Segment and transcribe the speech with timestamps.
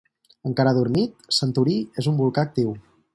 [0.51, 2.73] Encara adormit, Santorí és un volcà actiu.